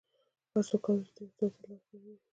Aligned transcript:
هر 0.51 0.63
څوک 0.69 0.81
کولی 0.85 1.03
شي 1.07 1.11
د 1.15 1.19
یو 1.19 1.29
استاد 1.29 1.51
تر 1.57 1.61
لاس 1.71 1.83
لاندې 1.89 2.09
وي 2.15 2.15